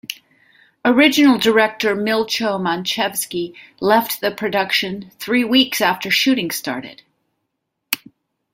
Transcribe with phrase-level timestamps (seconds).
[0.83, 7.03] Original director Milcho Manchevski left the production three weeks after shooting started.